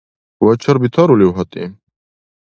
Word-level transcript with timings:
Вачар 0.45 0.75
бетарулив, 0.83 1.29
гьатӀи? 1.37 1.65